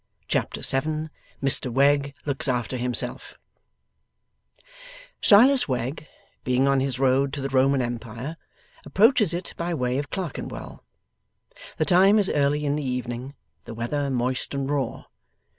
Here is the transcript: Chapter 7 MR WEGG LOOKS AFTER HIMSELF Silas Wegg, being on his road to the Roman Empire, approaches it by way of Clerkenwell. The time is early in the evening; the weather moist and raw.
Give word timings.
Chapter 0.27 0.63
7 0.63 1.11
MR 1.43 1.71
WEGG 1.73 2.15
LOOKS 2.25 2.47
AFTER 2.47 2.75
HIMSELF 2.77 3.37
Silas 5.21 5.67
Wegg, 5.67 6.07
being 6.43 6.67
on 6.67 6.79
his 6.79 6.97
road 6.97 7.31
to 7.33 7.39
the 7.39 7.49
Roman 7.49 7.83
Empire, 7.83 8.37
approaches 8.83 9.31
it 9.31 9.53
by 9.57 9.75
way 9.75 9.99
of 9.99 10.09
Clerkenwell. 10.09 10.83
The 11.77 11.85
time 11.85 12.17
is 12.17 12.29
early 12.31 12.65
in 12.65 12.75
the 12.75 12.83
evening; 12.83 13.35
the 13.65 13.75
weather 13.75 14.09
moist 14.09 14.55
and 14.55 14.67
raw. 14.67 15.03